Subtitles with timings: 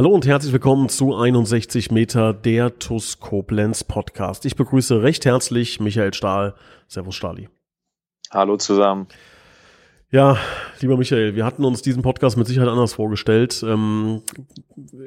[0.00, 4.46] Hallo und herzlich willkommen zu 61 Meter der TUS Koblenz Podcast.
[4.46, 6.54] Ich begrüße recht herzlich Michael Stahl.
[6.88, 7.50] Servus Stahli.
[8.30, 9.08] Hallo zusammen.
[10.10, 10.38] Ja,
[10.80, 13.62] lieber Michael, wir hatten uns diesen Podcast mit Sicherheit anders vorgestellt.
[13.62, 14.22] Ähm,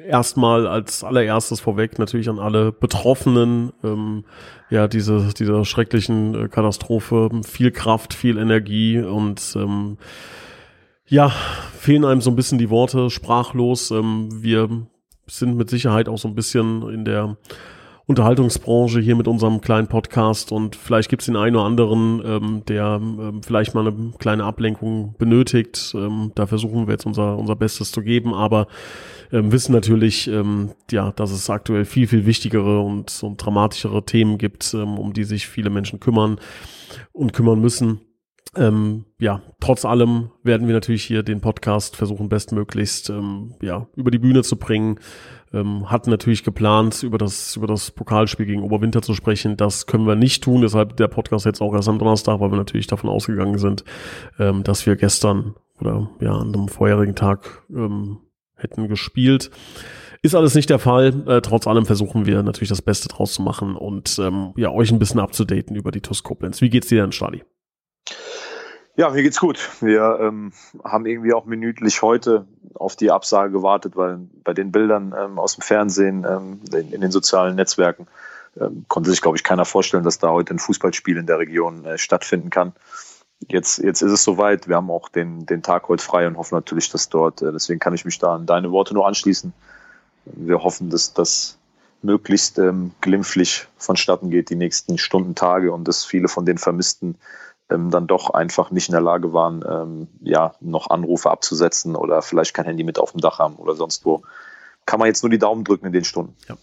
[0.06, 4.24] erstmal als allererstes vorweg natürlich an alle Betroffenen, ähm,
[4.70, 9.98] ja, diese, dieser schrecklichen äh, Katastrophe, viel Kraft, viel Energie und ähm,
[11.06, 13.90] ja, fehlen einem so ein bisschen die Worte, sprachlos.
[13.90, 14.68] Ähm, wir
[15.26, 17.36] sind mit Sicherheit auch so ein bisschen in der
[18.06, 22.62] Unterhaltungsbranche hier mit unserem kleinen Podcast und vielleicht gibt es den einen oder anderen, ähm,
[22.68, 25.94] der ähm, vielleicht mal eine kleine Ablenkung benötigt.
[25.94, 28.66] Ähm, da versuchen wir jetzt unser, unser Bestes zu geben, aber
[29.32, 34.36] ähm, wissen natürlich, ähm, ja, dass es aktuell viel, viel wichtigere und, und dramatischere Themen
[34.36, 36.38] gibt, ähm, um die sich viele Menschen kümmern
[37.12, 38.02] und kümmern müssen.
[38.56, 44.10] Ähm, ja, trotz allem werden wir natürlich hier den Podcast versuchen, bestmöglichst ähm, ja, über
[44.10, 45.00] die Bühne zu bringen.
[45.52, 49.56] Ähm, hatten natürlich geplant, über das, über das Pokalspiel gegen Oberwinter zu sprechen.
[49.56, 52.58] Das können wir nicht tun, deshalb der Podcast jetzt auch erst am Donnerstag, weil wir
[52.58, 53.84] natürlich davon ausgegangen sind,
[54.38, 58.18] ähm, dass wir gestern oder ja, an einem vorherigen Tag ähm,
[58.56, 59.50] hätten gespielt.
[60.22, 61.22] Ist alles nicht der Fall.
[61.28, 64.90] Äh, trotz allem versuchen wir natürlich das Beste draus zu machen und ähm, ja, euch
[64.90, 66.60] ein bisschen abzudaten über die TUS Koblenz.
[66.62, 67.42] Wie geht's dir denn, Stadi?
[68.96, 69.58] Ja, mir geht's gut.
[69.80, 70.52] Wir ähm,
[70.84, 75.56] haben irgendwie auch minütlich heute auf die Absage gewartet, weil bei den Bildern ähm, aus
[75.56, 78.06] dem Fernsehen, ähm, in, in, den sozialen Netzwerken,
[78.60, 81.84] ähm, konnte sich, glaube ich, keiner vorstellen, dass da heute ein Fußballspiel in der Region
[81.84, 82.72] äh, stattfinden kann.
[83.48, 84.68] Jetzt, jetzt ist es soweit.
[84.68, 87.80] Wir haben auch den, den Tag heute frei und hoffen natürlich, dass dort, äh, deswegen
[87.80, 89.52] kann ich mich da an deine Worte nur anschließen.
[90.24, 91.58] Wir hoffen, dass das
[92.02, 97.16] möglichst ähm, glimpflich vonstatten geht die nächsten Stunden, Tage und dass viele von den Vermissten
[97.74, 102.22] ähm, dann doch einfach nicht in der Lage waren, ähm, ja, noch Anrufe abzusetzen oder
[102.22, 104.22] vielleicht kein Handy mit auf dem Dach haben oder sonst wo.
[104.86, 106.34] Kann man jetzt nur die Daumen drücken in den Stunden.
[106.48, 106.56] Ja.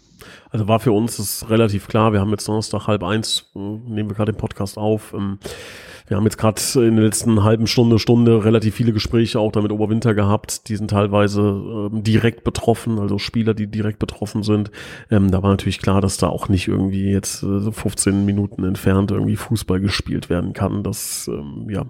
[0.51, 4.09] Also war für uns ist relativ klar, wir haben jetzt Donnerstag halb eins, äh, nehmen
[4.09, 5.13] wir gerade den Podcast auf.
[5.13, 5.39] Ähm,
[6.11, 9.71] wir haben jetzt gerade in der letzten halben Stunde, Stunde relativ viele Gespräche auch damit
[9.71, 10.67] Oberwinter gehabt.
[10.67, 14.71] Die sind teilweise ähm, direkt betroffen, also Spieler, die direkt betroffen sind.
[15.09, 19.11] Ähm, da war natürlich klar, dass da auch nicht irgendwie jetzt äh, 15 Minuten entfernt
[19.11, 20.83] irgendwie Fußball gespielt werden kann.
[20.83, 21.85] Das ähm, ja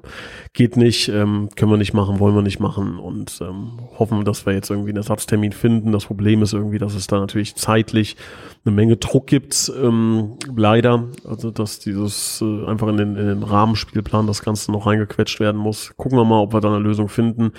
[0.54, 4.46] geht nicht, ähm, können wir nicht machen, wollen wir nicht machen und ähm, hoffen, dass
[4.46, 5.92] wir jetzt irgendwie einen Ersatztermin finden.
[5.92, 8.18] Das Problem ist irgendwie, dass es da natürlich zeitlich
[8.64, 11.10] eine Menge Druck gibt, ähm, leider.
[11.26, 15.40] Also dass dieses äh, einfach in den, in den Rahmenspielplan Plan das Ganze noch reingequetscht
[15.40, 15.94] werden muss.
[15.98, 17.54] Gucken wir mal, ob wir da eine Lösung finden.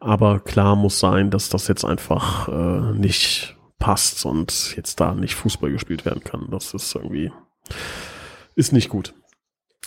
[0.00, 5.34] Aber klar muss sein, dass das jetzt einfach äh, nicht passt und jetzt da nicht
[5.34, 6.48] Fußball gespielt werden kann.
[6.50, 7.30] Das ist irgendwie,
[8.54, 9.14] ist nicht gut.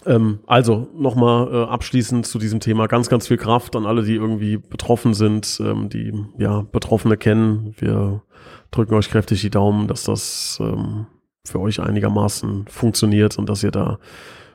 [0.05, 4.15] Ähm, also nochmal äh, abschließend zu diesem Thema ganz, ganz viel Kraft an alle, die
[4.15, 7.73] irgendwie betroffen sind, ähm, die ja Betroffene kennen.
[7.77, 8.21] Wir
[8.71, 11.07] drücken euch kräftig die Daumen, dass das ähm,
[11.45, 13.99] für euch einigermaßen funktioniert und dass ihr da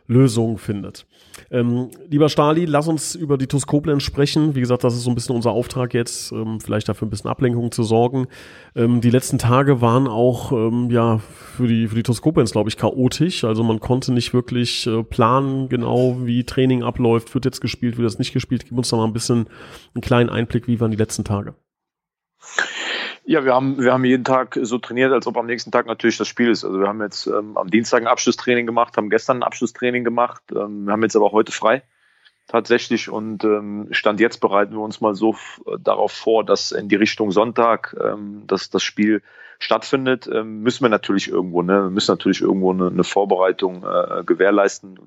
[0.07, 1.07] Lösungen findet.
[1.51, 3.65] Ähm, lieber Stali, lass uns über die TUS
[3.99, 4.55] sprechen.
[4.55, 7.31] Wie gesagt, das ist so ein bisschen unser Auftrag jetzt, ähm, vielleicht dafür ein bisschen
[7.31, 8.27] Ablenkung zu sorgen.
[8.77, 12.69] Ähm, die letzten Tage waren auch ähm, ja für die für die TUS Koblenz, glaube
[12.69, 13.45] ich, chaotisch.
[13.45, 18.07] Also man konnte nicht wirklich äh, planen, genau wie Training abläuft, wird jetzt gespielt, wird
[18.07, 18.67] das nicht gespielt.
[18.69, 19.49] Gib uns da mal ein bisschen
[19.95, 21.55] einen kleinen Einblick, wie waren die letzten Tage.
[23.27, 26.19] Ja, wir haben, wir haben jeden Tag so trainiert, als ob am nächsten Tag natürlich
[26.19, 26.65] das Spiel ist.
[26.65, 30.43] Also wir haben jetzt ähm, am Dienstag ein Abschlusstraining gemacht, haben gestern ein Abschlusstraining gemacht,
[30.55, 31.83] ähm, wir haben jetzt aber heute frei
[32.47, 35.35] tatsächlich und ähm, Stand jetzt bereiten wir uns mal so
[35.81, 39.23] darauf vor, dass in die Richtung Sonntag ähm, dass das Spiel
[39.59, 44.99] stattfindet, ähm, müssen wir natürlich irgendwo, ne, müssen natürlich irgendwo eine, eine Vorbereitung äh, gewährleisten.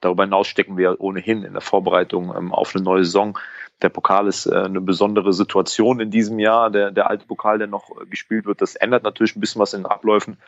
[0.00, 3.38] Darüber hinaus stecken wir ohnehin in der Vorbereitung ähm, auf eine neue Saison
[3.82, 6.70] der Pokal ist äh, eine besondere Situation in diesem Jahr.
[6.70, 9.74] Der, der alte Pokal, der noch äh, gespielt wird, das ändert natürlich ein bisschen was
[9.74, 10.38] in den Abläufen.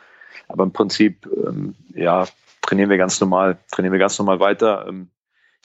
[0.49, 2.27] Aber im Prinzip, ähm, ja,
[2.63, 4.87] trainieren wir ganz normal, trainieren wir ganz normal weiter.
[4.89, 5.09] Ähm,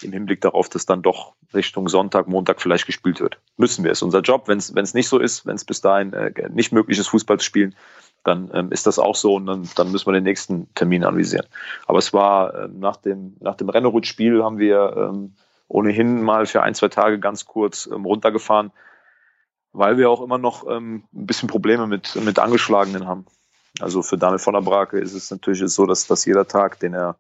[0.02, 3.38] im Hinblick darauf, dass dann doch Richtung Sonntag, Montag vielleicht gespielt wird.
[3.58, 4.02] Müssen wir es.
[4.02, 7.08] Unser Job, wenn es nicht so ist, wenn es bis dahin äh, nicht möglich ist,
[7.08, 7.76] Fußball zu spielen,
[8.24, 11.46] dann ähm, ist das auch so und dann, dann müssen wir den nächsten Termin anvisieren.
[11.88, 15.34] Aber es war äh, nach dem, nach dem Rennerut-Spiel haben wir ähm,
[15.70, 18.72] ohnehin mal für ein, zwei Tage ganz kurz ähm, runtergefahren,
[19.72, 23.26] weil wir auch immer noch ähm, ein bisschen Probleme mit, mit Angeschlagenen haben.
[23.80, 26.94] Also für Daniel von der Brake ist es natürlich so, dass, dass jeder Tag, den
[26.94, 27.18] er,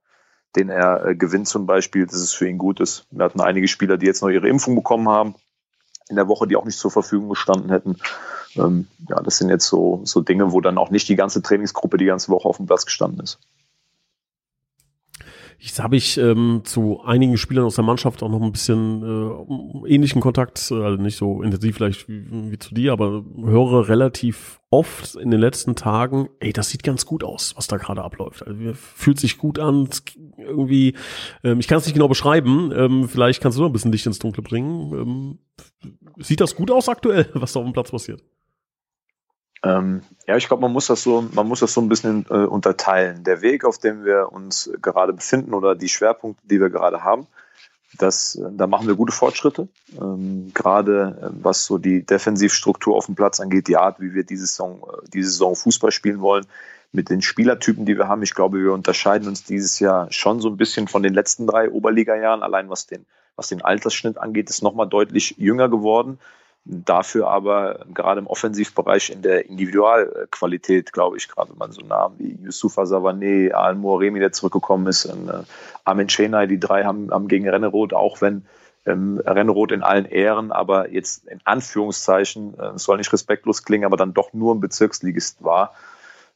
[0.55, 3.05] den er äh, gewinnt zum Beispiel, dass es für ihn gut ist.
[3.11, 5.35] Wir hatten einige Spieler, die jetzt noch ihre Impfung bekommen haben
[6.09, 7.97] in der Woche, die auch nicht zur Verfügung gestanden hätten.
[8.55, 11.97] Ähm, ja, das sind jetzt so, so Dinge, wo dann auch nicht die ganze Trainingsgruppe
[11.97, 13.39] die ganze Woche auf dem Platz gestanden ist.
[15.61, 19.93] Jetzt habe ich ähm, zu einigen Spielern aus der Mannschaft auch noch ein bisschen äh,
[19.93, 24.61] ähnlichen Kontakt, äh, also nicht so intensiv vielleicht wie, wie zu dir, aber höre relativ
[24.69, 28.47] oft in den letzten Tagen, ey, das sieht ganz gut aus, was da gerade abläuft.
[28.47, 29.89] Also, fühlt sich gut an,
[30.37, 30.95] irgendwie,
[31.43, 34.05] ähm, ich kann es nicht genau beschreiben, ähm, vielleicht kannst du noch ein bisschen Licht
[34.05, 34.93] ins Dunkle bringen.
[34.93, 35.39] Ähm,
[36.19, 38.23] sieht das gut aus aktuell, was da auf dem Platz passiert?
[39.63, 42.45] Ähm, ja, ich glaube, man muss das so, man muss das so ein bisschen äh,
[42.45, 43.23] unterteilen.
[43.23, 47.27] Der Weg, auf dem wir uns gerade befinden oder die Schwerpunkte, die wir gerade haben,
[47.97, 49.67] das, äh, da machen wir gute Fortschritte.
[49.99, 54.23] Ähm, gerade äh, was so die Defensivstruktur auf dem Platz angeht, die Art, wie wir
[54.23, 56.45] diese Saison, äh, diese Saison Fußball spielen wollen,
[56.91, 58.23] mit den Spielertypen, die wir haben.
[58.23, 61.69] Ich glaube, wir unterscheiden uns dieses Jahr schon so ein bisschen von den letzten drei
[61.69, 62.41] Oberliga-Jahren.
[62.41, 63.05] Allein was den,
[63.35, 66.19] was den Altersschnitt angeht, ist nochmal deutlich jünger geworden.
[66.65, 72.19] Dafür aber gerade im Offensivbereich in der Individualqualität, glaube ich, gerade wenn man so Namen
[72.19, 75.43] wie Yusufa Savané, Alan Mouremi, der zurückgekommen ist, und, äh,
[75.83, 78.45] Armin Chenay, die drei haben, haben gegen Rennerot, auch wenn
[78.85, 83.85] ähm, Rennerot in allen Ehren, aber jetzt in Anführungszeichen, äh, es soll nicht respektlos klingen,
[83.85, 85.73] aber dann doch nur ein Bezirksligist war,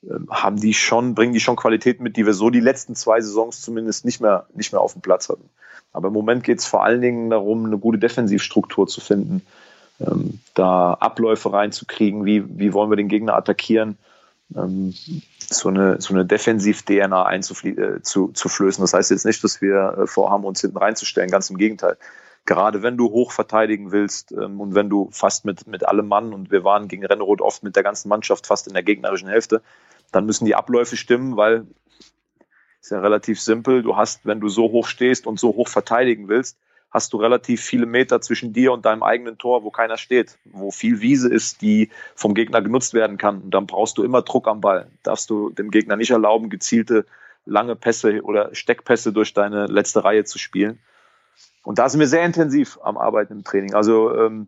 [0.03, 3.21] äh, haben die schon, bringen die schon Qualitäten mit, die wir so die letzten zwei
[3.21, 5.49] Saisons zumindest nicht mehr, nicht mehr auf dem Platz hatten.
[5.91, 9.43] Aber im Moment geht es vor allen Dingen darum, eine gute Defensivstruktur zu finden
[9.99, 13.97] ähm, da Abläufe reinzukriegen, wie, wie wollen wir den Gegner attackieren,
[14.55, 14.93] ähm,
[15.39, 17.97] so eine, so eine Defensiv-DNA einzuflößen.
[17.97, 18.31] Äh, zu.
[18.33, 21.97] Das heißt jetzt nicht, dass wir äh, vorhaben, uns hinten reinzustellen, ganz im Gegenteil.
[22.45, 26.33] Gerade wenn du hoch verteidigen willst ähm, und wenn du fast mit, mit allem Mann,
[26.33, 29.61] und wir waren gegen Rennerot oft mit der ganzen Mannschaft fast in der gegnerischen Hälfte,
[30.11, 31.65] dann müssen die Abläufe stimmen, weil
[32.81, 33.81] ist ja relativ simpel.
[33.81, 36.57] Du hast, wenn du so hoch stehst und so hoch verteidigen willst,
[36.93, 40.69] hast du relativ viele Meter zwischen dir und deinem eigenen Tor, wo keiner steht, wo
[40.69, 43.41] viel Wiese ist, die vom Gegner genutzt werden kann.
[43.41, 44.87] Und dann brauchst du immer Druck am Ball.
[45.01, 47.05] Darfst du dem Gegner nicht erlauben, gezielte
[47.45, 50.79] lange Pässe oder Steckpässe durch deine letzte Reihe zu spielen.
[51.63, 53.73] Und da sind wir sehr intensiv am Arbeiten im Training.
[53.73, 54.47] Also ähm,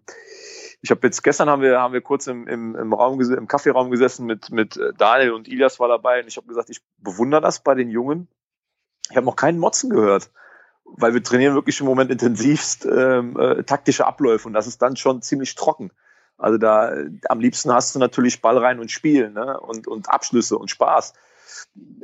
[0.82, 3.90] ich habe jetzt gestern haben wir haben wir kurz im, im, im Raum im Kaffeeraum
[3.90, 7.42] gesessen mit mit äh, Daniel und Ilias war dabei und ich habe gesagt, ich bewundere
[7.42, 8.28] das bei den Jungen.
[9.10, 10.30] Ich habe noch keinen Motzen gehört
[10.86, 14.96] weil wir trainieren wirklich im Moment intensivst ähm, äh, taktische Abläufe und das ist dann
[14.96, 15.92] schon ziemlich trocken.
[16.38, 16.94] Also da
[17.30, 19.60] am liebsten hast du natürlich Ball rein und Spielen ne?
[19.60, 21.14] und, und Abschlüsse und Spaß.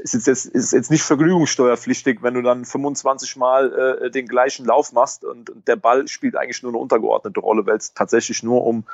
[0.02, 4.66] Es ist jetzt, ist jetzt nicht vergnügungssteuerpflichtig, wenn du dann 25 Mal äh, den gleichen
[4.66, 8.44] Lauf machst und, und der Ball spielt eigentlich nur eine untergeordnete Rolle, weil es tatsächlich
[8.44, 8.86] nur um,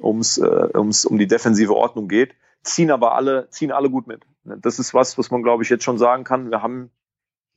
[0.00, 2.34] ums, äh, ums, um die defensive Ordnung geht.
[2.62, 4.22] Ziehen aber alle, ziehen alle gut mit.
[4.44, 6.50] Das ist was, was man, glaube ich, jetzt schon sagen kann.
[6.50, 6.90] Wir haben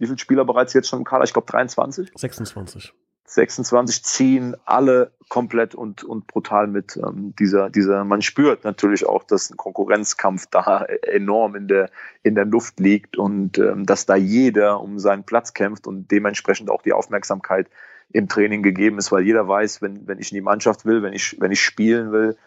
[0.04, 1.24] wie viele Spieler bereits jetzt schon im Kader?
[1.24, 2.12] Ich glaube 23.
[2.16, 2.94] 26.
[3.26, 6.98] 26 ziehen alle komplett und, und brutal mit.
[6.98, 11.90] Ähm, dieser, dieser, man spürt natürlich auch, dass ein Konkurrenzkampf da enorm in der,
[12.22, 16.70] in der Luft liegt und ähm, dass da jeder um seinen Platz kämpft und dementsprechend
[16.70, 17.68] auch die Aufmerksamkeit
[18.12, 21.14] im Training gegeben ist, weil jeder weiß, wenn, wenn ich in die Mannschaft will, wenn
[21.14, 22.38] ich, wenn ich spielen will,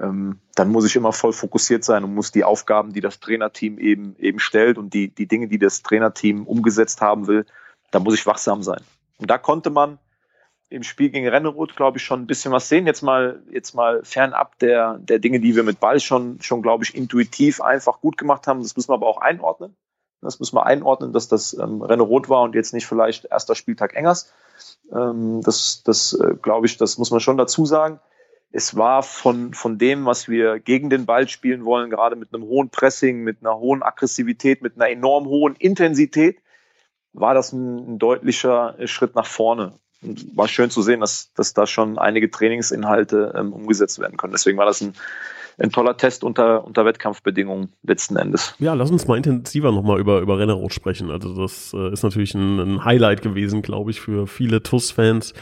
[0.00, 3.78] ähm, dann muss ich immer voll fokussiert sein und muss die Aufgaben, die das Trainerteam
[3.78, 7.46] eben, eben stellt und die, die Dinge, die das Trainerteam umgesetzt haben will,
[7.90, 8.82] da muss ich wachsam sein.
[9.18, 9.98] Und da konnte man
[10.68, 12.86] im Spiel gegen Renneroth, glaube ich, schon ein bisschen was sehen.
[12.86, 16.84] Jetzt mal, jetzt mal fernab der, der Dinge, die wir mit Ball schon, schon, glaube
[16.84, 18.60] ich, intuitiv einfach gut gemacht haben.
[18.60, 19.76] Das müssen wir aber auch einordnen.
[20.20, 23.94] Das müssen wir einordnen, dass das ähm, Renneroth war und jetzt nicht vielleicht erster Spieltag
[23.94, 24.32] Engers.
[24.92, 28.00] Ähm, das, das äh, glaube ich, das muss man schon dazu sagen
[28.52, 32.44] es war von, von dem, was wir gegen den Ball spielen wollen, gerade mit einem
[32.44, 36.38] hohen Pressing, mit einer hohen Aggressivität, mit einer enorm hohen Intensität,
[37.12, 39.74] war das ein, deutlicher Schritt nach vorne.
[40.02, 44.32] Und war schön zu sehen, dass, dass da schon einige Trainingsinhalte ähm, umgesetzt werden können.
[44.32, 44.92] Deswegen war das ein,
[45.58, 48.54] ein toller Test unter, unter Wettkampfbedingungen letzten Endes.
[48.58, 51.10] Ja, lass uns mal intensiver nochmal über, über Rennerot sprechen.
[51.10, 55.32] Also das äh, ist natürlich ein, ein Highlight gewesen, glaube ich, für viele TUS-Fans.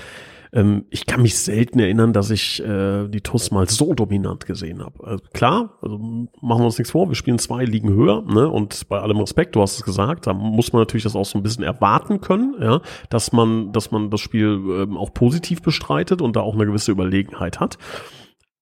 [0.55, 4.85] Ähm, ich kann mich selten erinnern, dass ich äh, die TUS mal so dominant gesehen
[4.85, 5.05] habe.
[5.05, 8.49] Also klar, also machen wir uns nichts vor, wir spielen zwei Ligen höher, ne?
[8.49, 11.39] Und bei allem Respekt, du hast es gesagt, da muss man natürlich das auch so
[11.39, 12.81] ein bisschen erwarten können, ja,
[13.11, 16.93] dass man, dass man das Spiel ähm, auch positiv bestreitet und da auch eine gewisse
[16.93, 17.77] Überlegenheit hat.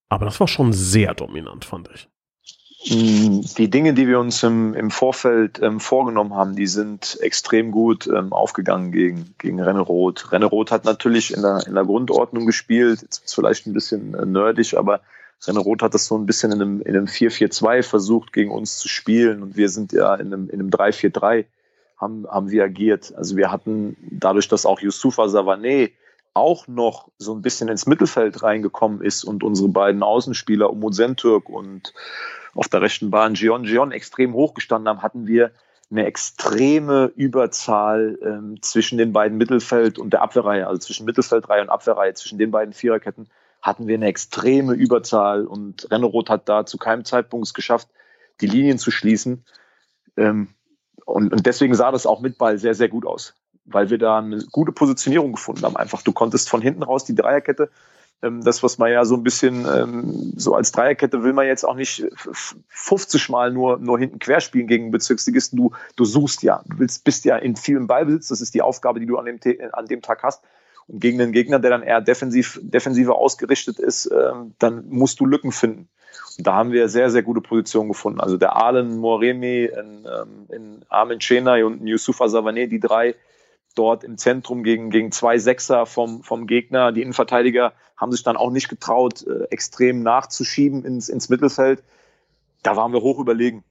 [0.09, 2.09] Aber das war schon sehr dominant, fand ich.
[2.85, 7.71] Mm, die Dinge, die wir uns im, im Vorfeld ähm, vorgenommen haben, die sind extrem
[7.71, 10.33] gut ähm, aufgegangen gegen, gegen Renneroth.
[10.33, 14.27] Renneroth hat natürlich in der, in der Grundordnung gespielt, jetzt ist vielleicht ein bisschen äh,
[14.27, 15.01] nerdig, aber
[15.47, 18.89] Renneroth hat das so ein bisschen in einem, in einem 4-4-2 versucht, gegen uns zu
[18.89, 21.45] spielen und wir sind ja in einem, in einem 3-4-3
[21.99, 23.15] haben, haben wir agiert.
[23.17, 25.93] Also wir hatten dadurch, dass auch Yusufa Savané
[26.35, 31.49] auch noch so ein bisschen ins Mittelfeld reingekommen ist und unsere beiden Außenspieler Umut Sentürk
[31.49, 31.93] und
[32.55, 35.53] auf der rechten Bahn Gion Gion extrem hochgestanden haben, hatten wir
[35.91, 41.69] eine extreme Überzahl ähm, zwischen den beiden Mittelfeld und der Abwehrreihe, also zwischen Mittelfeldreihe und
[41.69, 43.29] Abwehrreihe, zwischen den beiden Viererketten
[43.61, 47.89] hatten wir eine extreme Überzahl und Renneroth hat da zu keinem Zeitpunkt es geschafft,
[48.41, 49.45] die Linien zu schließen.
[50.17, 50.49] Ähm,
[51.05, 54.19] und, und deswegen sah das auch mit Ball sehr, sehr gut aus, weil wir da
[54.19, 55.76] eine gute Positionierung gefunden haben.
[55.76, 57.71] Einfach, du konntest von hinten raus die Dreierkette
[58.23, 61.64] ähm, das, was man ja so ein bisschen ähm, so als Dreierkette will man jetzt
[61.64, 62.07] auch nicht
[62.69, 65.57] 50 Mal nur, nur hinten querspielen gegen Bezirksligisten.
[65.57, 68.28] Du, du suchst ja, du willst, bist ja in vielen Ballbesitz.
[68.28, 69.40] Das ist die Aufgabe, die du an dem,
[69.73, 70.42] an dem Tag hast.
[70.87, 75.26] Und gegen einen Gegner, der dann eher defensiv, defensiver ausgerichtet ist, ähm, dann musst du
[75.26, 75.88] Lücken finden.
[76.38, 78.21] Und da haben wir sehr, sehr gute Positionen gefunden.
[78.21, 83.14] Also der Alen Moremi, in, ähm, in Armin Chenay und Yusufa Savané, die drei,
[83.75, 86.93] dort im Zentrum gegen, gegen zwei Sechser vom, vom Gegner.
[86.93, 91.83] Die Innenverteidiger haben sich dann auch nicht getraut, äh, extrem nachzuschieben ins, ins Mittelfeld.
[92.62, 93.64] Da waren wir hoch überlegen.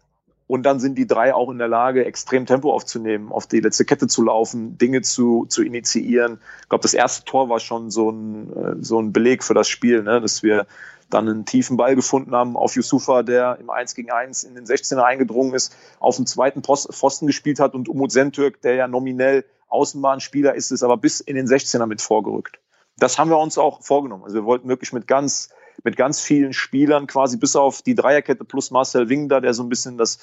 [0.51, 3.85] Und dann sind die drei auch in der Lage, extrem Tempo aufzunehmen, auf die letzte
[3.85, 6.41] Kette zu laufen, Dinge zu, zu initiieren.
[6.63, 9.69] Ich glaube, das erste Tor war schon so ein, äh, so ein Beleg für das
[9.69, 10.19] Spiel, ne?
[10.19, 10.67] dass wir
[11.09, 14.65] dann einen tiefen Ball gefunden haben auf Yusufa, der im 1 gegen 1 in den
[14.65, 19.45] 16er eingedrungen ist, auf dem zweiten Pfosten gespielt hat und Umut Sentürk, der ja nominell
[19.69, 22.59] Außenbahnspieler ist, ist aber bis in den 16er mit vorgerückt.
[22.97, 24.25] Das haben wir uns auch vorgenommen.
[24.25, 25.47] Also wir wollten wirklich mit ganz,
[25.83, 29.69] mit ganz vielen Spielern quasi bis auf die Dreierkette plus Marcel Wingda, der so ein
[29.69, 30.19] bisschen das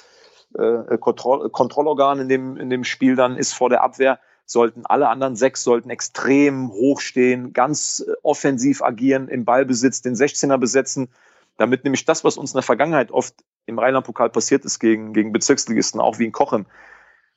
[0.57, 5.09] äh, Kontroll Kontrollorgan in dem, in dem Spiel dann ist vor der Abwehr, sollten alle
[5.09, 11.09] anderen sechs sollten extrem hoch stehen, ganz äh, offensiv agieren, im Ballbesitz, den 16er besetzen,
[11.57, 13.35] damit nämlich das, was uns in der Vergangenheit oft
[13.65, 16.65] im Rheinland-Pokal passiert ist gegen, gegen Bezirksligisten, auch wie in Kochem,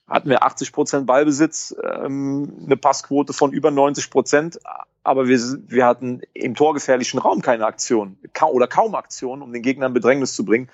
[0.09, 4.59] hatten wir 80 Prozent Ballbesitz, ähm, eine Passquote von über 90 Prozent,
[5.05, 9.63] aber wir, wir hatten im torgefährlichen Raum keine Aktion ka oder kaum Aktion, um den
[9.63, 10.69] Gegner in Bedrängnis zu bringen.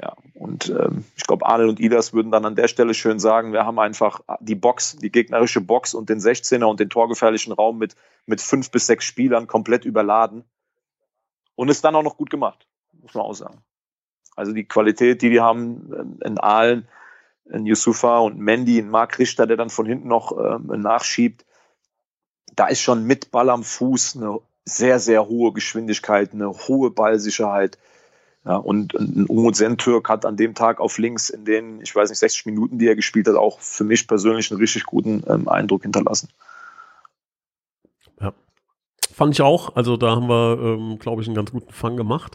[0.00, 3.52] Ja, und ähm, ich glaube, Arnel und Idas würden dann an der Stelle schön sagen,
[3.52, 7.78] wir haben einfach die Box, die gegnerische Box und den 16er und den torgefährlichen Raum
[7.78, 7.94] mit,
[8.26, 10.44] mit fünf bis sechs Spielern komplett überladen.
[11.54, 12.66] Und es dann auch noch gut gemacht,
[13.00, 13.62] muss man auch sagen.
[14.34, 16.88] Also die Qualität, die die haben in Aalen,
[17.44, 21.44] in Yusufa und Mandy, in Mark Richter, der dann von hinten noch ähm, nachschiebt,
[22.54, 27.78] da ist schon mit Ball am Fuß eine sehr, sehr hohe Geschwindigkeit, eine hohe Ballsicherheit
[28.44, 28.94] ja, und,
[29.30, 32.78] Umut Sentürk hat an dem Tag auf links in den, ich weiß nicht, 60 Minuten,
[32.78, 36.28] die er gespielt hat, auch für mich persönlich einen richtig guten ähm, Eindruck hinterlassen.
[39.14, 39.76] Fand ich auch.
[39.76, 42.34] Also da haben wir, ähm, glaube ich, einen ganz guten Fang gemacht.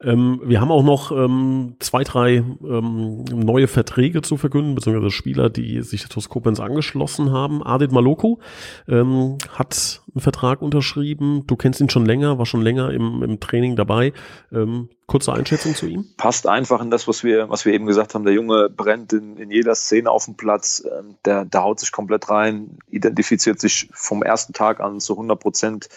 [0.00, 5.50] Ähm, wir haben auch noch ähm, zwei, drei ähm, neue Verträge zu verkünden, beziehungsweise Spieler,
[5.50, 7.66] die sich der Toskopens angeschlossen haben.
[7.66, 8.38] Adit Maloko
[8.86, 11.48] ähm, hat einen Vertrag unterschrieben.
[11.48, 14.12] Du kennst ihn schon länger, war schon länger im, im Training dabei.
[14.52, 16.04] Ähm, kurze Einschätzung zu ihm?
[16.16, 18.22] Passt einfach in das, was wir, was wir eben gesagt haben.
[18.22, 20.84] Der Junge brennt in, in jeder Szene auf dem Platz.
[21.24, 25.88] Der, der haut sich komplett rein, identifiziert sich vom ersten Tag an zu 100 Prozent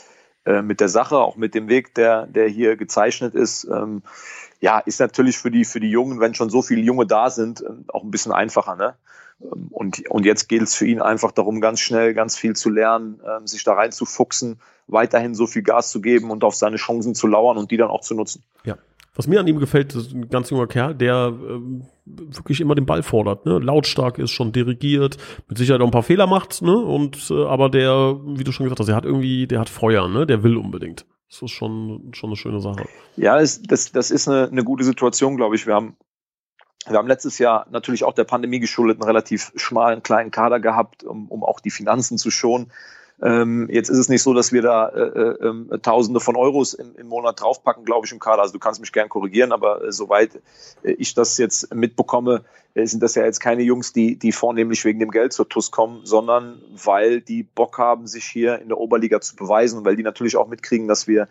[0.46, 3.66] äh, mit der Sache, auch mit dem Weg, der, der hier gezeichnet ist.
[3.66, 4.02] Ähm,
[4.60, 7.62] ja, ist natürlich für die, für die Jungen, wenn schon so viele Junge da sind,
[7.62, 8.76] äh, auch ein bisschen einfacher.
[8.76, 8.96] Ne?
[9.42, 12.70] Ähm, und, und jetzt geht es für ihn einfach darum, ganz schnell ganz viel zu
[12.70, 17.16] lernen, äh, sich da reinzufuchsen, weiterhin so viel Gas zu geben und auf seine Chancen
[17.16, 18.44] zu lauern und die dann auch zu nutzen.
[18.64, 18.78] Ja.
[19.16, 22.88] Was mir an ihm gefällt, ist ein ganz junger Kerl, der ähm, wirklich immer den
[22.88, 23.46] Ball fordert.
[23.46, 23.60] Ne?
[23.60, 25.18] Lautstark ist, schon dirigiert,
[25.48, 26.76] mit Sicherheit auch ein paar Fehler macht, ne?
[26.76, 30.08] Und äh, aber der, wie du schon gesagt hast, der hat irgendwie, der hat Feuer,
[30.08, 30.26] ne?
[30.26, 31.06] Der will unbedingt.
[31.30, 32.86] Das ist schon, schon eine schöne Sache.
[33.16, 35.68] Ja, das, das, das ist eine, eine gute Situation, glaube ich.
[35.68, 35.96] Wir haben,
[36.88, 41.04] wir haben letztes Jahr natürlich auch der Pandemie geschuldet einen relativ schmalen, kleinen Kader gehabt,
[41.04, 42.72] um, um auch die Finanzen zu schonen.
[43.22, 46.74] Ähm, jetzt ist es nicht so, dass wir da äh, äh, ähm, Tausende von Euros
[46.74, 48.42] im, im Monat draufpacken, glaube ich, im Kader.
[48.42, 50.36] Also du kannst mich gern korrigieren, aber äh, soweit
[50.84, 52.44] äh, ich das jetzt mitbekomme,
[52.74, 55.72] äh, sind das ja jetzt keine Jungs, die, die vornehmlich wegen dem Geld zur TUS
[55.72, 59.96] kommen, sondern weil die Bock haben, sich hier in der Oberliga zu beweisen und weil
[59.96, 61.28] die natürlich auch mitkriegen, dass wir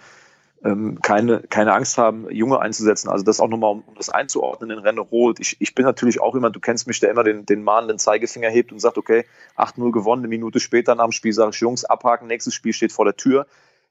[0.65, 3.09] ähm, keine, keine Angst haben, Junge einzusetzen.
[3.09, 5.41] Also das auch nochmal, um, um das einzuordnen in Renne Rot.
[5.41, 8.49] Ich, ich bin natürlich auch jemand, du kennst mich, der immer den, den mahnenden Zeigefinger
[8.49, 9.25] hebt und sagt, okay,
[9.57, 12.93] 8-0 gewonnen, eine Minute später nach dem Spiel sage ich, Jungs, abhaken, nächstes Spiel steht
[12.93, 13.47] vor der Tür.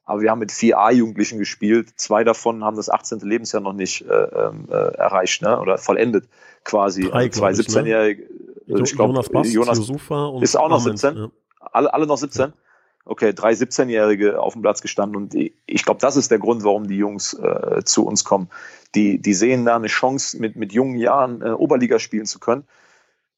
[0.05, 1.89] Aber wir haben mit vier A-Jugendlichen gespielt.
[1.95, 3.19] Zwei davon haben das 18.
[3.19, 5.59] Lebensjahr noch nicht äh, ähm, äh, erreicht ne?
[5.59, 6.27] oder vollendet
[6.63, 7.03] quasi.
[7.03, 8.23] Drei, also zwei 17-Jährige.
[8.65, 8.81] Ne?
[8.83, 9.79] Ich glaube, Jonas, Bass, Jonas
[10.41, 11.15] ist auch noch 17.
[11.15, 11.31] Ja.
[11.59, 12.41] Alle, alle noch 17.
[12.41, 12.53] Ja
[13.05, 16.87] okay, drei 17-Jährige auf dem Platz gestanden und ich glaube, das ist der Grund, warum
[16.87, 18.49] die Jungs äh, zu uns kommen.
[18.95, 22.65] Die, die sehen da eine Chance, mit, mit jungen Jahren äh, Oberliga spielen zu können.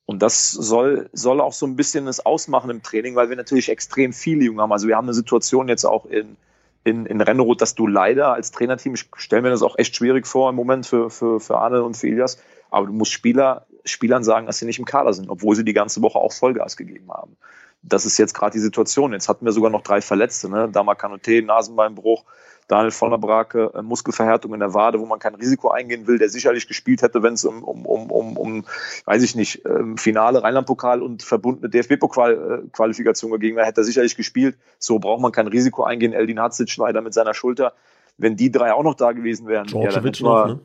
[0.06, 3.70] Und das soll, soll auch so ein bisschen das ausmachen im Training, weil wir natürlich
[3.70, 4.74] extrem viele Junge haben.
[4.74, 6.36] Also wir haben eine Situation jetzt auch in,
[6.84, 10.28] in, in Rennerot, dass du leider als Trainerteam, ich stelle mir das auch echt schwierig
[10.28, 12.38] vor im Moment für, für, für Arne und für Ilias,
[12.70, 15.74] aber du musst Spieler, Spielern sagen, dass sie nicht im Kader sind, obwohl sie die
[15.74, 17.38] ganze Woche auch Vollgas gegeben haben.
[17.84, 19.14] Das ist jetzt gerade die Situation.
[19.14, 20.70] Jetzt hatten wir sogar noch drei Verletzte, ne?
[20.72, 22.24] Dama Kanoté, Nasenbeinbruch,
[22.68, 26.18] Daniel von der Brake, äh, Muskelverhärtung in der Wade, wo man kein Risiko eingehen will,
[26.18, 28.66] der sicherlich gespielt hätte, wenn es um, um, um, um, um,
[29.06, 34.58] weiß ich nicht, ähm, Finale Rheinland-Pokal und verbundene DFB-Pokal-Qualifikation dagegen wäre, hätte er sicherlich gespielt.
[34.80, 36.14] So braucht man kein Risiko eingehen.
[36.14, 37.74] Eldin Hatzic leider mit seiner Schulter.
[38.18, 40.60] Wenn die drei auch noch da gewesen wären, ja, noch, ne?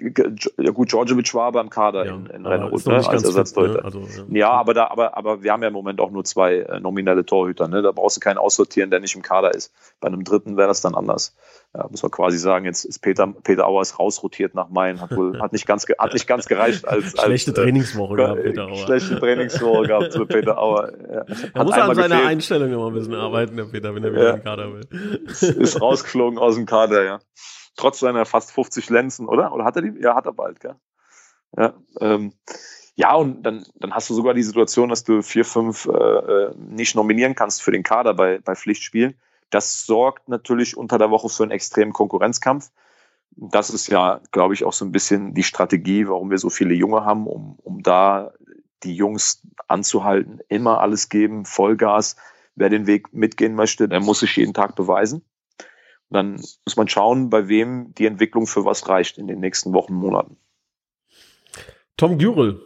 [0.00, 3.78] Ja gut, Djordjevic war beim Kader ja, in, in Rennerud, ne, als Ersatztorhüter.
[3.78, 3.84] Ne?
[3.84, 4.24] Also, ja.
[4.30, 7.24] ja, aber da, aber, aber wir haben ja im Moment auch nur zwei äh, nominelle
[7.24, 7.80] Torhüter, ne?
[7.80, 9.72] Da brauchst du keinen aussortieren, der nicht im Kader ist.
[10.00, 11.36] Bei einem dritten wäre das dann anders.
[11.74, 15.40] Ja, muss man quasi sagen, jetzt ist Peter, Peter Auers rausrotiert nach Main, hat wohl,
[15.40, 18.66] hat nicht ganz, hat nicht ganz gereicht als, schlechte als, äh, Trainingswoche äh, gehabt, Peter
[18.66, 18.76] Auer.
[18.76, 20.92] Schlechte Trainingswoche gehabt für Peter Auer.
[21.14, 21.24] Ja.
[21.52, 24.34] Er muss an seiner Einstellung immer ein bisschen arbeiten, der Peter, wenn er wieder ja.
[24.34, 24.80] im Kader will.
[25.26, 27.20] Ist rausgeflogen aus dem Kader, ja
[27.76, 29.52] trotz seiner fast 50 Lenzen, oder?
[29.52, 30.00] Oder hat er die?
[30.00, 30.76] Ja, hat er bald, gell?
[31.56, 32.32] Ja, ähm,
[32.94, 36.54] ja und dann, dann hast du sogar die Situation, dass du vier, fünf äh, äh,
[36.56, 39.14] nicht nominieren kannst für den Kader bei, bei Pflichtspielen.
[39.50, 42.70] Das sorgt natürlich unter der Woche für einen extremen Konkurrenzkampf.
[43.36, 46.74] Das ist ja, glaube ich, auch so ein bisschen die Strategie, warum wir so viele
[46.74, 48.32] Junge haben, um, um da
[48.84, 52.16] die Jungs anzuhalten, immer alles geben, Vollgas.
[52.54, 55.24] Wer den Weg mitgehen möchte, der muss sich jeden Tag beweisen
[56.10, 59.94] dann muss man schauen, bei wem die Entwicklung für was reicht in den nächsten Wochen,
[59.94, 60.36] Monaten.
[61.96, 62.60] Tom Gürel,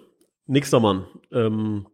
[0.47, 1.07] nächster Mann.
[1.33, 1.87] Ähm,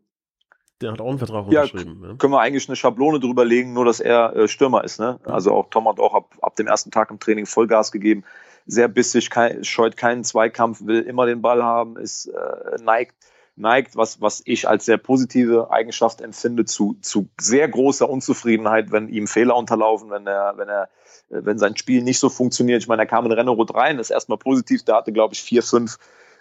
[0.81, 2.03] der hat auch einen Vertrag unterschrieben.
[2.03, 4.99] Ja, können wir eigentlich eine Schablone drüber legen, nur dass er äh, Stürmer ist.
[5.01, 5.21] Ne?
[5.25, 8.25] Also auch Tom hat auch ab, ab dem ersten Tag im Training Vollgas gegeben.
[8.67, 13.15] Sehr bissig, kein, scheut keinen Zweikampf, will immer den Ball haben, ist äh, neigt
[13.57, 19.09] neigt, was, was ich als sehr positive Eigenschaft empfinde, zu, zu sehr großer Unzufriedenheit, wenn
[19.09, 20.89] ihm Fehler unterlaufen, wenn er, wenn er
[21.31, 22.83] äh, wenn sein Spiel nicht so funktioniert.
[22.83, 25.63] Ich meine, er kam in Renault rein, ist erstmal positiv, der hatte, glaube ich, vier,
[25.63, 25.99] fünf.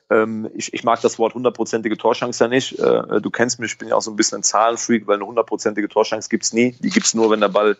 [0.09, 2.79] Ähm, ich, ich mag das Wort hundertprozentige Torchance ja nicht.
[2.79, 5.25] Äh, du kennst mich, ich bin ja auch so ein bisschen ein Zahlenfreak, weil eine
[5.25, 6.75] hundertprozentige Torchance gibt's nie.
[6.79, 7.77] Die gibt's nur, wenn der Ball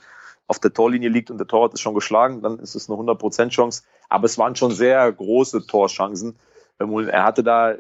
[0.48, 3.50] auf der Torlinie liegt und der Torwart ist schon geschlagen, dann ist es eine 100%
[3.50, 3.84] Chance.
[4.10, 6.36] Aber es waren schon sehr große Torchancen.
[6.80, 7.76] Er hatte da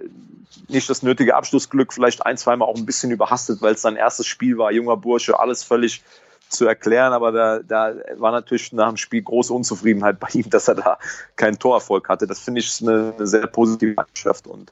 [0.68, 4.28] nicht das nötige Abschlussglück, vielleicht ein, zweimal auch ein bisschen überhastet, weil es sein erstes
[4.28, 6.04] Spiel war, junger Bursche, alles völlig
[6.50, 10.68] zu erklären, aber da, da war natürlich nach dem Spiel große Unzufriedenheit bei ihm, dass
[10.68, 11.00] er da
[11.36, 12.28] keinen Torerfolg hatte.
[12.28, 14.72] Das finde ich eine, eine, sehr positive Mannschaft und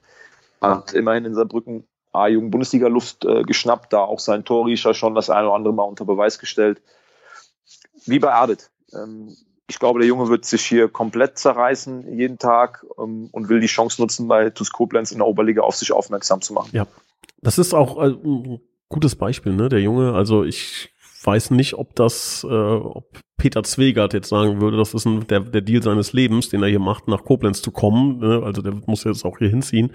[0.62, 5.56] hat immerhin in Saarbrücken A-Jugend-Bundesliga-Luft äh, geschnappt, da auch sein Torriecher schon das eine oder
[5.56, 6.82] andere Mal unter Beweis gestellt.
[8.06, 8.70] Wie bei Adet.
[8.94, 9.36] Ähm,
[9.72, 13.68] ich glaube, der Junge wird sich hier komplett zerreißen jeden Tag ähm, und will die
[13.68, 16.72] Chance nutzen, bei TuS Koblenz in der Oberliga auf sich aufmerksam zu machen.
[16.74, 16.88] Ja,
[17.42, 19.70] das ist auch äh, ein gutes Beispiel, ne?
[19.70, 23.06] Der Junge, also ich weiß nicht, ob das, äh, ob
[23.38, 26.70] Peter Zwegert jetzt sagen würde, das ist ein, der, der Deal seines Lebens, den er
[26.70, 28.20] hier macht, nach Koblenz zu kommen.
[28.20, 28.42] Ne?
[28.44, 29.92] Also der muss jetzt auch hier hinziehen.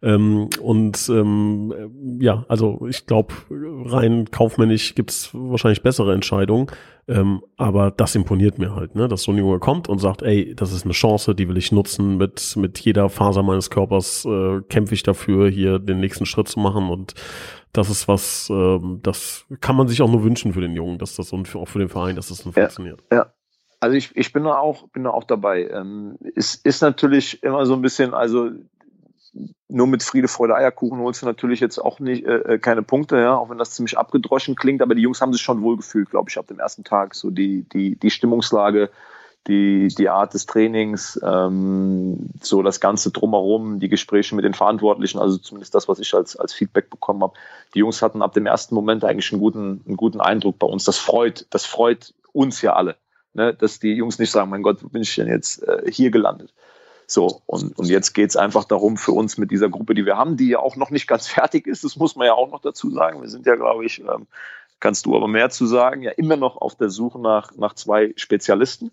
[0.00, 1.74] Ähm, und ähm,
[2.20, 6.68] ja, also ich glaube, rein kaufmännisch gibt's wahrscheinlich bessere Entscheidungen.
[7.06, 9.08] Ähm, aber das imponiert mir halt, ne?
[9.08, 11.70] dass so ein Junge kommt und sagt, ey, das ist eine Chance, die will ich
[11.70, 12.16] nutzen.
[12.16, 16.60] Mit, mit jeder Faser meines Körpers äh, kämpfe ich dafür, hier den nächsten Schritt zu
[16.60, 16.88] machen.
[16.88, 17.14] Und
[17.74, 21.16] das ist was, ähm, das kann man sich auch nur wünschen für den Jungen, dass
[21.16, 23.12] das und für, auch für den Verein, dass das dann ja, funktioniert.
[23.12, 23.32] Ja.
[23.80, 25.68] Also ich, ich bin da auch, bin da auch dabei.
[25.68, 28.50] Ähm, es ist natürlich immer so ein bisschen, also
[29.68, 33.18] nur mit Friede, Freude, Eierkuchen holst du natürlich jetzt auch nicht äh, äh, keine Punkte,
[33.18, 36.10] ja, auch wenn das ziemlich abgedroschen klingt, aber die Jungs haben sich schon wohl gefühlt,
[36.10, 37.14] glaube ich, ab dem ersten Tag.
[37.14, 38.90] So die, die, die Stimmungslage,
[39.48, 45.18] die, die Art des Trainings, ähm, so das Ganze drumherum, die Gespräche mit den Verantwortlichen,
[45.18, 47.34] also zumindest das, was ich als, als Feedback bekommen habe.
[47.74, 50.84] Die Jungs hatten ab dem ersten Moment eigentlich einen guten, einen guten Eindruck bei uns.
[50.84, 52.96] Das freut, das freut uns ja alle,
[53.32, 53.54] ne?
[53.54, 56.52] dass die Jungs nicht sagen, mein Gott, wo bin ich denn jetzt äh, hier gelandet?
[57.06, 60.36] So, und, und jetzt geht's einfach darum für uns mit dieser Gruppe, die wir haben,
[60.36, 62.90] die ja auch noch nicht ganz fertig ist, das muss man ja auch noch dazu
[62.90, 63.22] sagen.
[63.22, 64.26] Wir sind ja, glaube ich, ähm,
[64.80, 68.12] kannst du aber mehr zu sagen, ja immer noch auf der Suche nach, nach zwei
[68.16, 68.90] Spezialisten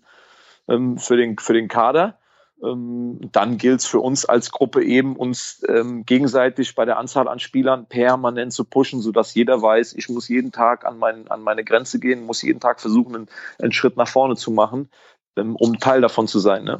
[0.68, 2.18] ähm, für, den, für den Kader.
[2.62, 7.28] Ähm, dann gilt es für uns als Gruppe eben, uns ähm, gegenseitig bei der Anzahl
[7.28, 11.42] an Spielern permanent zu pushen, sodass jeder weiß, ich muss jeden Tag an, mein, an
[11.42, 13.28] meine Grenze gehen, muss jeden Tag versuchen, einen,
[13.60, 14.90] einen Schritt nach vorne zu machen,
[15.36, 16.64] ähm, um Teil davon zu sein.
[16.64, 16.78] Ne?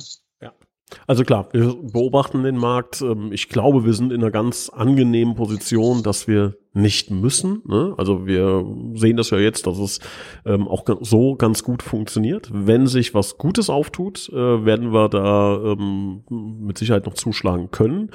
[1.07, 3.00] Also klar, wir beobachten den Markt.
[3.02, 7.62] Ähm, ich glaube, wir sind in einer ganz angenehmen Position, dass wir nicht müssen.
[7.66, 7.94] Ne?
[7.98, 10.00] Also wir sehen das ja jetzt, dass es
[10.46, 12.50] ähm, auch so ganz gut funktioniert.
[12.52, 18.11] Wenn sich was Gutes auftut, äh, werden wir da ähm, mit Sicherheit noch zuschlagen können.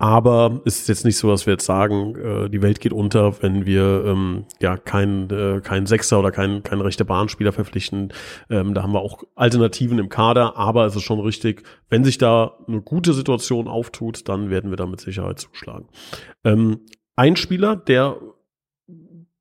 [0.00, 3.42] Aber es ist jetzt nicht so, dass wir jetzt sagen, äh, die Welt geht unter,
[3.42, 8.10] wenn wir ähm, ja keinen äh, kein Sechser oder keinen kein rechte Bahnspieler verpflichten.
[8.48, 12.16] Ähm, da haben wir auch Alternativen im Kader, aber es ist schon richtig, wenn sich
[12.16, 15.86] da eine gute Situation auftut, dann werden wir da mit Sicherheit zuschlagen.
[16.44, 16.80] Ähm,
[17.16, 18.16] ein Spieler, der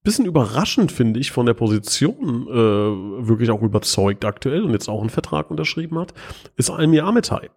[0.04, 5.00] bisschen überraschend, finde ich, von der Position äh, wirklich auch überzeugt aktuell und jetzt auch
[5.00, 6.14] einen Vertrag unterschrieben hat,
[6.58, 7.50] ist Almir Ametai.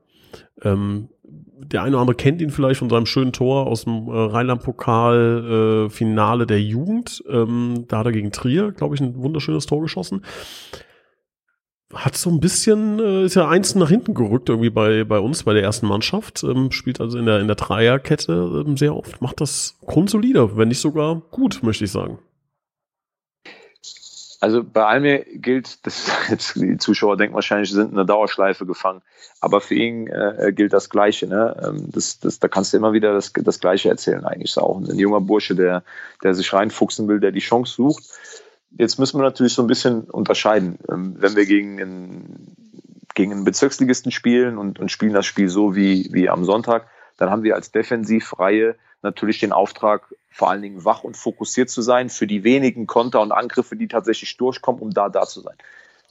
[0.62, 4.12] Ähm, der eine oder andere kennt ihn vielleicht von seinem schönen Tor aus dem äh,
[4.12, 7.24] Rheinland-Pokal-Finale äh, der Jugend.
[7.28, 10.24] Ähm, da hat er gegen Trier, glaube ich, ein wunderschönes Tor geschossen.
[11.94, 15.42] Hat so ein bisschen, äh, ist ja eins nach hinten gerückt irgendwie bei, bei uns,
[15.44, 16.42] bei der ersten Mannschaft.
[16.42, 19.22] Ähm, spielt also in der, in der Dreierkette ähm, sehr oft.
[19.22, 22.18] Macht das grundsolider, wenn nicht sogar gut, möchte ich sagen.
[24.42, 28.66] Also bei Almir gilt, das jetzt die Zuschauer denken wahrscheinlich, sie sind in einer Dauerschleife
[28.66, 29.00] gefangen,
[29.40, 31.28] aber für ihn äh, gilt das Gleiche.
[31.28, 31.56] Ne?
[31.64, 34.24] Ähm, das, das, da kannst du immer wieder das, das Gleiche erzählen.
[34.24, 35.84] Eigentlich auch ein junger Bursche, der,
[36.24, 38.02] der sich reinfuchsen will, der die Chance sucht.
[38.76, 40.76] Jetzt müssen wir natürlich so ein bisschen unterscheiden.
[40.90, 42.56] Ähm, wenn wir gegen einen,
[43.14, 47.30] gegen einen Bezirksligisten spielen und, und spielen das Spiel so wie, wie am Sonntag, dann
[47.30, 52.08] haben wir als Defensivreihe natürlich den Auftrag, vor allen Dingen wach und fokussiert zu sein
[52.08, 55.56] für die wenigen Konter und Angriffe, die tatsächlich durchkommen, um da da zu sein.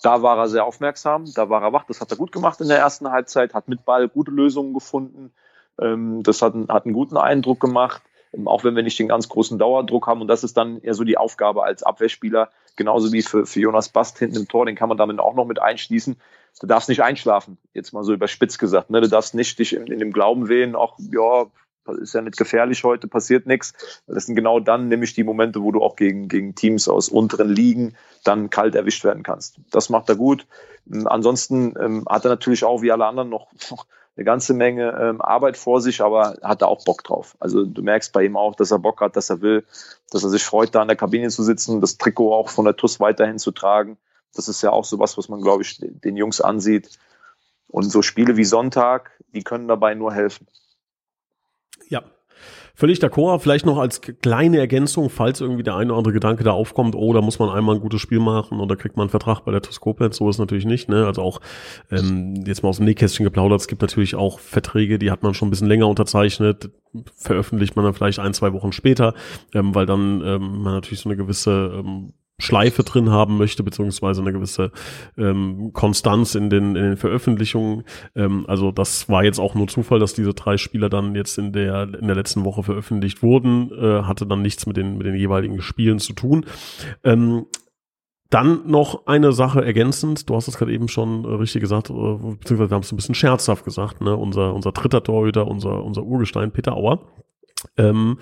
[0.04, 2.68] Da war er sehr aufmerksam, da war er wach, das hat er gut gemacht in
[2.68, 5.32] der ersten Halbzeit, hat mit Ball gute Lösungen gefunden,
[5.80, 8.02] ähm, das hat, hat einen guten Eindruck gemacht,
[8.34, 10.96] ähm, auch wenn wir nicht den ganz großen Dauerdruck haben und das ist dann eher
[10.96, 14.76] so die Aufgabe als Abwehrspieler, genauso wie für, für Jonas Bast hinten im Tor, den
[14.76, 16.18] kann man damit auch noch mit einschließen.
[16.60, 18.90] Du darfst nicht einschlafen, jetzt mal so überspitzt gesagt.
[18.90, 19.02] Ne?
[19.02, 21.46] Du darfst nicht dich in, in dem Glauben wählen, auch ja,
[22.00, 23.74] ist ja nicht gefährlich heute, passiert nichts.
[24.08, 27.50] Das sind genau dann nämlich die Momente, wo du auch gegen, gegen Teams aus unteren
[27.50, 29.58] Ligen dann kalt erwischt werden kannst.
[29.72, 30.48] Das macht er gut.
[30.92, 34.92] Ähm, ansonsten ähm, hat er natürlich auch wie alle anderen noch, noch eine ganze Menge
[35.00, 37.36] ähm, Arbeit vor sich, aber hat er auch Bock drauf.
[37.40, 39.66] Also du merkst bei ihm auch, dass er Bock hat, dass er will,
[40.12, 42.76] dass er sich freut, da in der Kabine zu sitzen, das Trikot auch von der
[42.76, 43.98] TUS weiterhin zu tragen.
[44.36, 46.90] Das ist ja auch sowas, was man, glaube ich, den Jungs ansieht.
[47.68, 50.48] Und so Spiele wie Sonntag, die können dabei nur helfen.
[51.90, 52.04] Ja.
[52.74, 53.40] Völlig d'accord.
[53.42, 57.14] Vielleicht noch als kleine Ergänzung, falls irgendwie der eine oder andere Gedanke da aufkommt, oh,
[57.14, 59.52] da muss man einmal ein gutes Spiel machen und da kriegt man einen Vertrag bei
[59.52, 60.18] der Toskopens.
[60.18, 60.90] So ist natürlich nicht.
[60.90, 61.06] Ne?
[61.06, 61.42] Also auch
[61.92, 65.34] ähm, jetzt mal aus dem Nähkästchen geplaudert, es gibt natürlich auch Verträge, die hat man
[65.34, 66.72] schon ein bisschen länger unterzeichnet,
[67.16, 69.14] veröffentlicht man dann vielleicht ein, zwei Wochen später,
[69.54, 74.22] ähm, weil dann ähm, man natürlich so eine gewisse ähm, Schleife drin haben möchte, beziehungsweise
[74.22, 74.72] eine gewisse
[75.18, 77.84] ähm, Konstanz in den, in den Veröffentlichungen.
[78.16, 81.54] Ähm, also das war jetzt auch nur Zufall, dass diese drei Spieler dann jetzt in
[81.54, 85.16] der, in der letzten Woche veröffentlicht wurden, äh, hatte dann nichts mit den, mit den
[85.16, 86.46] jeweiligen Spielen zu tun.
[87.04, 87.46] Ähm,
[88.32, 91.94] dann noch eine Sache ergänzend, du hast es gerade eben schon äh, richtig gesagt, äh,
[91.94, 94.16] beziehungsweise wir haben es ein bisschen scherzhaft gesagt, ne?
[94.16, 97.02] unser, unser dritter Torhüter, unser, unser Urgestein Peter Auer,
[97.78, 98.18] ähm,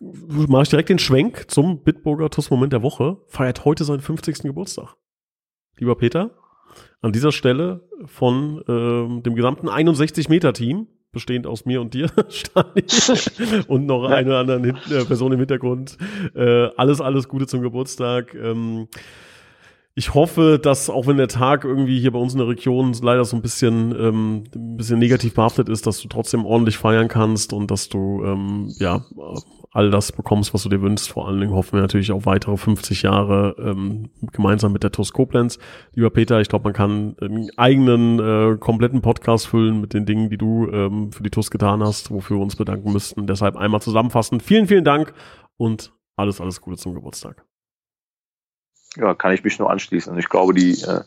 [0.00, 3.18] mache ich direkt den Schwenk zum Bitburger TUS-Moment der Woche.
[3.28, 4.42] Feiert heute seinen 50.
[4.42, 4.94] Geburtstag.
[5.78, 6.30] Lieber Peter,
[7.00, 12.10] an dieser Stelle von ähm, dem gesamten 61-Meter-Team, bestehend aus mir und dir,
[13.68, 14.58] und noch eine oder andere
[14.90, 15.96] äh, Person im Hintergrund.
[16.34, 18.34] Äh, alles, alles Gute zum Geburtstag.
[18.34, 18.88] Ähm,
[19.98, 23.24] ich hoffe, dass auch wenn der Tag irgendwie hier bei uns in der Region leider
[23.24, 27.54] so ein bisschen, ähm, ein bisschen negativ behaftet ist, dass du trotzdem ordentlich feiern kannst
[27.54, 29.06] und dass du ähm, ja
[29.72, 31.08] all das bekommst, was du dir wünschst.
[31.08, 35.14] Vor allen Dingen hoffen wir natürlich auf weitere 50 Jahre ähm, gemeinsam mit der TUS
[35.14, 35.58] Koblenz.
[35.94, 40.28] Lieber Peter, ich glaube, man kann einen eigenen äh, kompletten Podcast füllen mit den Dingen,
[40.28, 43.26] die du ähm, für die TUS getan hast, wofür wir uns bedanken müssten.
[43.26, 44.40] Deshalb einmal zusammenfassen.
[44.40, 45.14] Vielen, vielen Dank
[45.56, 47.46] und alles, alles Gute zum Geburtstag
[48.96, 50.16] ja, kann ich mich nur anschließen.
[50.18, 51.00] Ich glaube, die äh,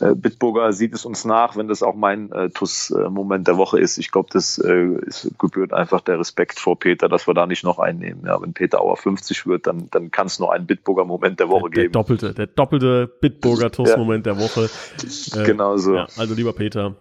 [0.00, 3.98] äh, Bitburger sieht es uns nach, wenn das auch mein äh, TUS-Moment der Woche ist.
[3.98, 7.62] Ich glaube, das äh, ist, gebührt einfach der Respekt vor Peter, dass wir da nicht
[7.62, 8.24] noch einnehmen.
[8.26, 11.48] Ja, wenn Peter Auer 50 wird, dann, dann kann es nur einen Bitburger Moment der
[11.48, 11.92] Woche der, geben.
[11.92, 14.32] Der doppelte, der doppelte Bitburger TUS-Moment ja.
[14.32, 14.70] der Woche.
[15.34, 15.94] Äh, genau so.
[15.94, 16.96] Ja, also lieber Peter,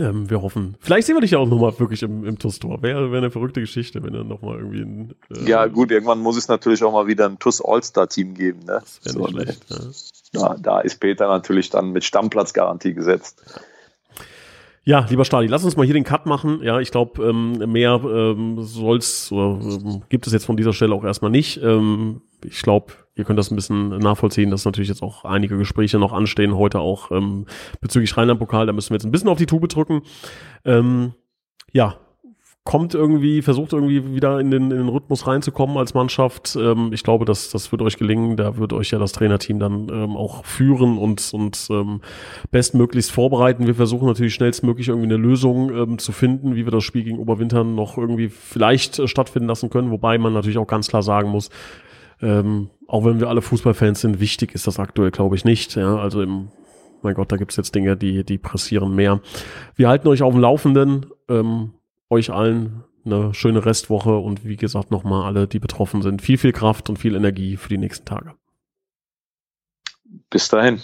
[0.00, 0.76] ähm, wir hoffen.
[0.80, 2.82] Vielleicht sehen wir dich ja auch nochmal wirklich im, im TUS-Tor.
[2.82, 6.36] Wäre wär eine verrückte Geschichte, wenn er nochmal irgendwie ein, äh, Ja, gut, irgendwann muss
[6.36, 8.60] es natürlich auch mal wieder ein TUS All-Star-Team geben.
[8.60, 8.80] Ne?
[8.80, 9.70] Das wäre so, nicht schlecht.
[9.70, 9.92] Ne?
[10.32, 10.56] Ja.
[10.58, 13.44] da ist Peter natürlich dann mit Stammplatzgarantie gesetzt.
[14.86, 16.60] Ja, lieber Stadi, lass uns mal hier den Cut machen.
[16.62, 20.94] Ja, ich glaube, ähm, mehr ähm, soll's oder ähm, gibt es jetzt von dieser Stelle
[20.94, 21.62] auch erstmal nicht.
[21.62, 25.98] Ähm, ich glaube, ihr könnt das ein bisschen nachvollziehen, dass natürlich jetzt auch einige Gespräche
[25.98, 27.46] noch anstehen, heute auch ähm,
[27.80, 30.02] bezüglich Rheinland-Pokal, da müssen wir jetzt ein bisschen auf die Tube drücken.
[30.64, 31.14] Ähm,
[31.72, 31.96] ja,
[32.64, 36.56] kommt irgendwie, versucht irgendwie wieder in den, in den Rhythmus reinzukommen als Mannschaft.
[36.58, 38.38] Ähm, ich glaube, das, das wird euch gelingen.
[38.38, 42.00] Da wird euch ja das Trainerteam dann ähm, auch führen und, und ähm,
[42.50, 43.66] bestmöglichst vorbereiten.
[43.66, 47.18] Wir versuchen natürlich schnellstmöglich irgendwie eine Lösung ähm, zu finden, wie wir das Spiel gegen
[47.18, 49.90] Oberwintern noch irgendwie vielleicht äh, stattfinden lassen können.
[49.90, 51.50] Wobei man natürlich auch ganz klar sagen muss,
[52.20, 55.74] ähm, auch wenn wir alle Fußballfans sind, wichtig ist das aktuell, glaube ich, nicht.
[55.74, 56.48] Ja, also im
[57.02, 59.20] mein Gott, da gibt's jetzt Dinge, die, die pressieren mehr.
[59.76, 61.04] Wir halten euch auf dem Laufenden.
[61.28, 61.74] Ähm,
[62.08, 66.52] euch allen eine schöne Restwoche und wie gesagt nochmal alle, die betroffen sind, viel, viel
[66.52, 68.32] Kraft und viel Energie für die nächsten Tage.
[70.30, 70.80] Bis dahin.